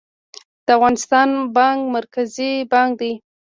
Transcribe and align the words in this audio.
د 0.65 0.67
افغانستان 0.77 1.29
بانک 1.55 1.79
مرکزي 1.95 2.51
بانک 2.71 2.91
دی 2.99 3.11